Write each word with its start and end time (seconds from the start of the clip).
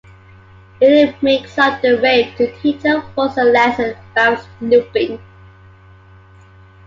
Lily 0.81 1.15
makes 1.21 1.59
up 1.59 1.79
the 1.83 1.99
rave 2.01 2.35
to 2.37 2.51
teach 2.59 2.81
her 2.81 3.03
folks 3.15 3.37
a 3.37 3.43
lesson 3.43 3.95
about 4.13 4.43
snooping. 4.57 5.19